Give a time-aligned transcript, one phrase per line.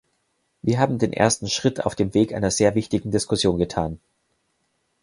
[0.63, 3.99] Wir haben den ersten Schritt auf dem Weg einer sehr wichtigen Diskussion getan.